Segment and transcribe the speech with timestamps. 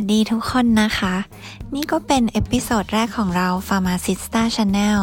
[0.00, 1.14] สวัสดีทุกคนนะคะ
[1.74, 5.00] นี่ก็เป็น episode แรกของเรา Pharmacista Channel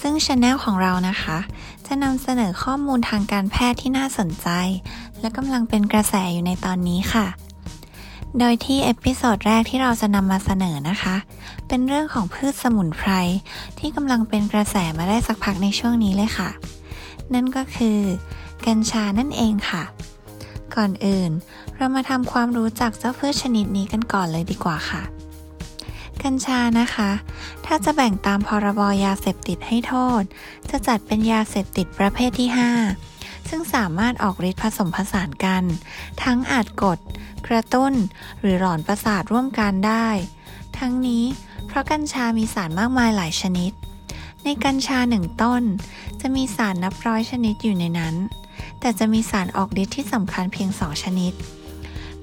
[0.00, 1.38] ซึ่ง Channel ของเรานะคะ
[1.86, 4.48] จะนำเสนอข้อมูลทางการแพทย์ที่น่าสนใจ
[5.20, 7.26] และกำลังเป็นกระแสอยู่ในตอนนี้ค่ะ
[8.38, 11.16] โดยที่ episode แรกที่เราจะนำมาเสนอนะคะ
[11.68, 13.10] เป็นเรื่องของพืชสมุนไพร
[13.78, 16.50] ที่กำลังเป็นกระแสมาได้สักพักในช่วงนี้เลยค่ะ
[17.34, 17.98] นั่นก็คือ
[18.66, 19.82] กัญชานั่นเองค่ะ
[20.76, 21.30] ก่อนอื่น
[21.76, 25.02] เรามาทำความรู้จักเจ้าพืชชนิดนี้กันก่อนเลยดีกว่าค่ะ
[26.22, 27.10] กัญชานะคะ
[27.66, 30.22] ถ้าจะแบ่งตามพรบยาเสพติดให้โทษ
[30.70, 32.48] จะจัดเป็นยาเสพติดประเภทที่
[32.98, 35.64] 5 ซึ่งสามารถออกฤทธิ์ผสมผสานกัน
[36.22, 36.98] ทั้งอาจกด
[37.46, 37.92] กระตุ้น
[38.40, 40.08] หรือหลอนประสาทร่วมกันได้
[40.78, 41.24] ทั้งนี้
[41.66, 43.72] เพราะกัญชามีสารมากมายหลายชนิด
[44.44, 45.62] ในกัญชาหนึ่งต้น
[46.20, 48.14] จะมีสารนับร้อยชนิดอยู่ในนั้น
[48.80, 51.32] แต่จะมีสารออกฤทธิ์ที่สำคัญเพียง 2 ชนิด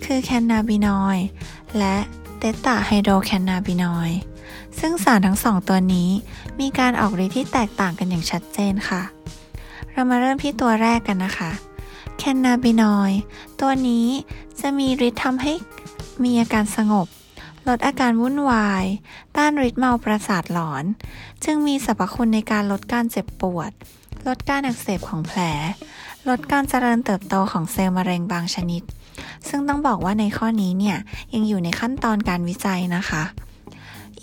[0.04, 1.28] คือแคนนาบินอยด์
[1.78, 1.96] และ
[2.38, 4.18] เตตาไฮโดรแคนนาบินอยด์
[4.80, 6.09] ซึ่งสารทั้งสองตัวนี้
[6.59, 9.02] มีการออกฤทธิ์ที่แตกต่างกันอย่างชัดเจนค่ะ
[9.92, 11.52] เรามาเริ่มที่ตัวแรกกันนะคะ
[12.18, 13.20] แคนนาบินอยด์
[13.62, 14.08] ตัวนี้
[14.59, 15.54] จะมีฤทธิ์ทำให้
[16.24, 17.08] มีอาการสงบ
[17.68, 18.86] ลดอาการวุ่นวาย
[19.36, 20.84] ต้านฤทธิ์เมาประสาทหลอน
[21.44, 23.72] จึงมีสรรพคุณในการลดการเจ็บปวด
[24.28, 25.40] ลดการอักเสบของแผล
[26.30, 28.84] ลดการเจริญเติบโตของเซลล์มะเร็งบางชนิด
[29.48, 30.98] ซึ่งต้องบอกว่าในข้อนี้เนี่ย
[31.34, 33.24] ยังอยู่ในขั้นตอนการวิจัยนะคะ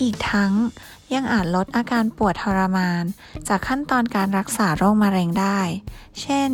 [0.01, 0.53] อีกทั้ง
[1.15, 3.05] ยังอาจลดอาการปวดทรมาน
[3.48, 5.61] จากขั้นตอนการรักษาโรคมะเร็งได้
[6.20, 6.51] เช่น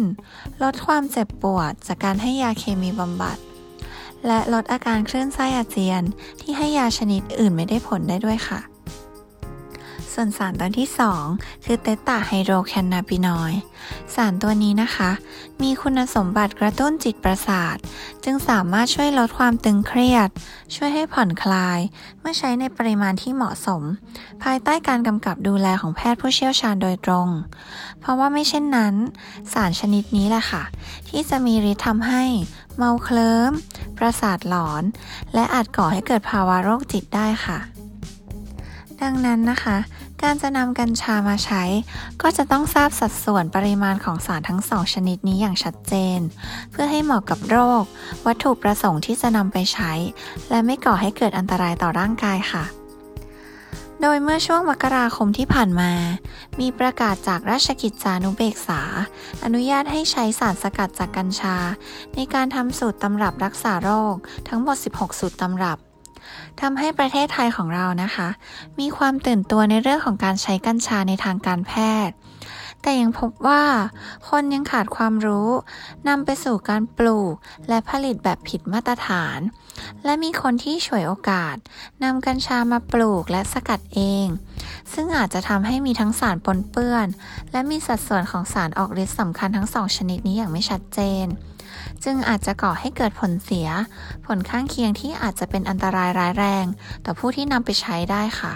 [0.62, 3.36] ลดความเจ็บปวดจากการให้ยาเคมีบำบัด
[4.26, 6.02] และลดอาการคลื่นไส้อาเจียน
[6.40, 8.60] ที่ให้ยาชนิดอื่นไม่ได้ผลได้ด้วยค่ะ
[10.18, 10.88] ส่วนสารตัวที่
[11.26, 13.60] 2 คือเตตาไฮโดรแคนนาบินอยด์
[14.14, 15.10] สารตัวนี้นะคะ
[15.62, 17.76] มีคุณสมบัติกระตุ้นจิตประสาท
[18.24, 20.28] จึงสามารถช่วยลดความตึงเครียด
[20.74, 21.78] ช่วยให้ผ่อนคลาย
[22.20, 23.82] เมื่อใช้ในปริมาณที่เหมาะสม
[24.42, 27.28] ภายใต้การกำกับดูแลของแพทย์ผู้เชี่ยวชาญโดยตรง
[28.00, 28.94] เพราะว่าไม่เช่นนั้น
[29.52, 30.62] สารชนิดนี้แหละค่ะ
[31.08, 32.24] ที่จะมีฤทธิ์ทำให้
[32.76, 33.52] เมาเคลิ้ม
[33.98, 34.82] ประสาทหลอน
[35.34, 37.60] และอาจก่อให้เกิดภาวะโรคจิตได้ค่ะ
[39.02, 39.76] ดังนั้นนะคะ
[40.22, 41.62] การจะนำกัญชามาใช้
[42.22, 46.18] ก็จะต้องทราบสัดส่วนปริมาณของสารทั้งสองชนิดนี้อย่างชัดเจน
[46.70, 47.82] เพื่อให้เหมาะกับโรค
[48.26, 49.92] วัตถุประสงค์ที่จะนำไปใช้
[50.50, 52.64] และไม่ก่อให้เกิดอันตรายต่อร่างกายค่ะ
[54.02, 55.92] โดยเมื่อช่วงมกราคมที่ผ่านมา
[56.60, 58.80] มีประกาศจากราชกิจจานุเบกษา
[59.44, 61.56] อนุญาตให้ใช้สารสกัดจากกัญชา
[62.14, 64.14] ในการทำสูตรตำรับรักษาโรค
[64.48, 65.78] ทั้งหมด 16 สูตรตำรับ
[66.60, 68.28] ทำให้ประเทศไทยของเรานะคะ
[68.80, 71.72] มีความตื่นตัวในเรื่องของการใช้กัญชาในทางการแพ
[72.08, 72.16] ทย์
[72.82, 73.62] แต่ยังพบว่า
[74.28, 75.50] คนยังขาดความรู้
[76.08, 77.34] นำไปสู่การปลูก
[77.68, 79.38] และผลิตแบบผิดมาตรฐาน
[80.04, 81.56] และมีคนที่ฉวยโอกาส
[82.04, 84.26] นำกัญชามาปลูกและสกัดเอง
[84.92, 87.06] ซึ่งอาจจะทำให้มีทั้งสารปนเปื้อน
[87.52, 91.26] และมีสัดส่วนของสารออกฤทธิ์สำคัญทั้งสองชนิดนี้อย่างไม่ชัดเจน
[92.04, 93.68] จึงอาจจะก่อให้เกิดผลเสีย
[94.26, 96.64] ผลข้างเคียงที่อาจจะเป็นอันตรายร้ายแรง
[97.04, 98.54] ต่อผู้ที่นำไปใช้ได้ค่ะ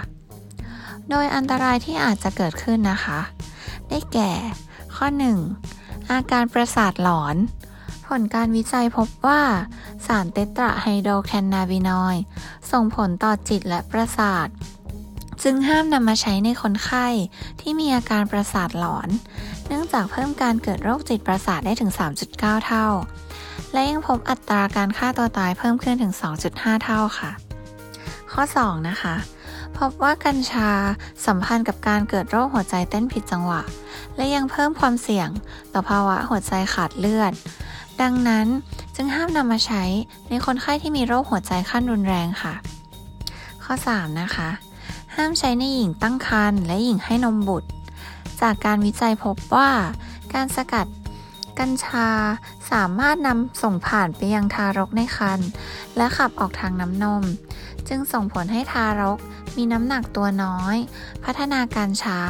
[1.11, 3.21] โดยอันตรายที่อาจจะเกิดขึ้นนะคะ
[3.89, 4.33] ได้แก่
[4.95, 5.07] ข้อ
[5.59, 6.11] 1.
[6.11, 7.37] อาการประสาทหลอน
[8.07, 9.43] ผลการวิจัยพบว่า
[10.07, 12.23] สารเตตราไฮโดรแคนนาบินอยด์
[12.71, 14.49] ส่งผลต่อจิตและประสาท
[15.43, 17.07] จึงห้ามนำมาใช้ในคนไข้
[17.61, 19.09] ที่มีอาการประสาทหลอน
[19.67, 21.91] เนื่องจากเพิ่มการเกิดโรคจิตประสาทได้ถึง
[22.29, 22.87] 3.9 เท่า
[23.73, 26.13] และยังพบอัตราการฆ่าตัวตายเพิ่มขึ้นถึง
[26.49, 27.31] 2.5 เท่าค่ะ
[28.33, 29.15] ข้อ 2 นะคะ
[29.79, 30.71] พบว่ากัญชา
[31.27, 33.63] สัมพันธ์กับการเกิดโรคหัวใจเต้นผิดจังหวะ
[34.17, 35.29] และยังเพิ่มความเสี่ยง
[35.73, 37.33] ต่อภาวะหัวใจขาดเลือด
[38.03, 38.47] ดังนั้น
[38.97, 39.83] จึงห้ามนำมาใช้
[40.29, 42.55] ในคนไข้ที่มีโรคหัวใจขั้นรุนแรงค่ะ
[43.65, 44.49] ข้อ 3 นะคะ
[45.17, 47.69] ห้ามใช้ในหญิงตั้งครรภ์และหญิงให้นมบุตร
[48.41, 49.71] จากการวิจัยพบว่า
[50.35, 50.87] การสกัด
[51.59, 52.09] กัญชา
[52.73, 55.49] สามารถนำส่งผ่านไปยังทารกในครรภ์
[55.97, 57.23] และขับออกทางน้ำนม
[57.89, 59.19] จึงส่งผลให้ทารก
[59.57, 60.77] มีน้ำหนักตัวน้อย
[61.25, 62.21] พัฒนาการช้า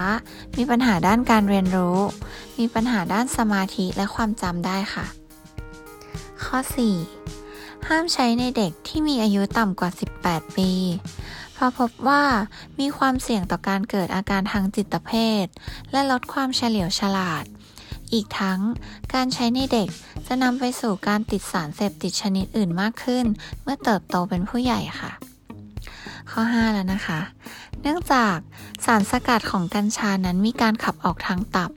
[0.57, 1.99] มีปัญหาด้านการเรียนรู้
[2.59, 5.07] มีปัญหาด้านสมาธิและความจำได้ค่ะ
[6.45, 6.59] ข้อ
[7.25, 9.91] 4 ห้ามใช้ในเด็กที่มีอายุต่ำกว่า
[10.23, 10.71] 18 ปี
[11.61, 12.23] ราะพบว่า
[12.81, 15.11] มีความเสี่ยงต่อการเกิดอาการทางจิตเภ
[15.45, 15.47] ท
[15.93, 17.45] และลดความเฉลียวฉลาด
[18.13, 18.61] อีกทั้ง
[19.15, 19.89] การใช้ในเด็ก
[20.27, 23.25] จะนำไปสู่การติดสารเสพติดชนิดอื่นมากขึ้น
[23.63, 25.13] เมื่อเติบโตเป็นผู้ใหญ่ค่ะ
[26.31, 27.21] ข้อ 5 แล้วนะคะ
[27.83, 28.37] เนื่องจาก
[28.85, 31.71] สารสกัดของกัญชานั้นมีการขับออกทางตับ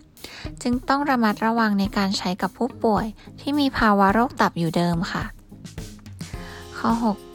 [0.62, 3.06] จึงต้องระมัดระวังในการใช้กับผู้ป่วย
[3.40, 5.24] ที่มีภาวะโรคตับอยู่เดิมค่ะ
[6.78, 7.33] ข้อ 6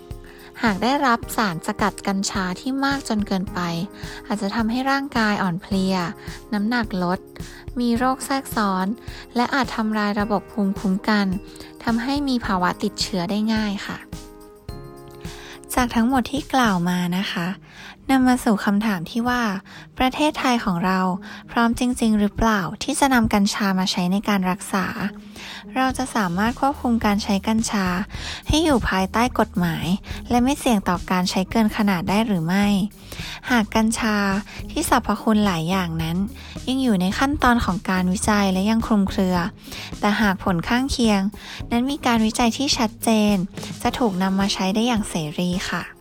[0.62, 3.60] หากได้รับสารสกัดกัญชาที่มากจนเกินไป
[4.26, 5.96] อาจจะทำให้ร่างกายอ่อนเพลีย
[6.52, 7.20] น้ำหนักลด
[7.81, 8.87] มีโรคแทรกซ้อน
[9.37, 11.26] และอาจทำลายระบบภูมิคุ้มกัน
[11.84, 13.99] ทำให้มีภาวะติดเชื้อได้ง่ายค่ะ
[15.75, 17.46] จากทั้งหมดที่กล่าวมานะคะ
[18.10, 19.43] นำมาสู่คำถามที่ว่า
[19.99, 21.00] ประเทศไทยของเรา
[21.50, 24.87] พร้อมจริง ๆ หรือเปล่าที่จะนำกัญชามาใช้ในการรักษา
[25.76, 27.87] เราจะสามารถควบคุมการใช้กัญชา
[28.49, 29.87] ให้อยู่ภายใต้กฎหมาย
[30.31, 32.66] และไม่เสี่ยงต่อการใช้เกินขนาดได้หรือไม่
[33.50, 34.16] หากกัญชา
[34.70, 36.16] ที่สรรพคุณหลายอย่างนั้น
[36.69, 39.37] ยังอยู่ในขั้นตอนของการวิจัยและยังคลุมเครือ
[40.00, 41.20] แต่หากผลข้างเคียง
[41.70, 43.34] นั้นมีการวิจัยที่ชัดเจน
[43.82, 45.97] จะถูกนำมาใช้ได้อย่างเสรีค่ะ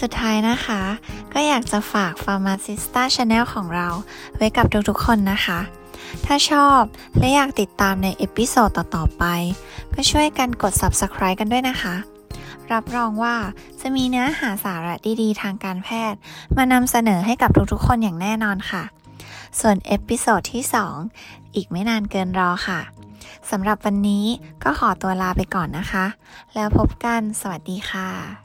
[0.00, 0.82] สุดท้ายนะคะ
[1.32, 3.88] ก็อยากจะฝาก Pharmacista Channel ของเรา
[4.36, 5.60] ไว้กับทุกๆคนนะคะ
[6.24, 6.80] ถ้าชอบ
[7.18, 9.24] และอยากติดตามใน episode ต่อๆไป
[9.94, 11.94] ก็ช่วยกันกด Subscribe กันด้วยนะคะ
[12.72, 13.36] รับรองว่า
[13.80, 16.18] จะมีเนื้อหาสาระดีๆ ทางการแพทย์
[16.56, 18.82] มานำเสนอให้กับทุกๆคนอย่างแน่นอนค่ะ
[19.60, 20.64] ส่วน episode ที่
[21.10, 22.80] 2 อีกไม่นานเกินรอค่ะ
[23.50, 24.24] สำหรับวันนี้
[24.64, 26.06] ก็ขอตัวลาไปก่อนนะคะ
[26.54, 28.43] แล้วพบกันสวัสดีค่ะ